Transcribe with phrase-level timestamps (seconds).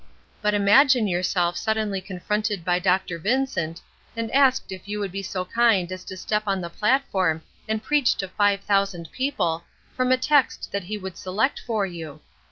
[0.41, 3.19] But imagine yourself suddenly confronted by Dr.
[3.19, 3.83] Vincent,
[4.17, 7.83] and asked if you would be so kind as to step on the platform and
[7.83, 9.63] preach to five thousand people,
[9.95, 12.19] from a text that he would select for you!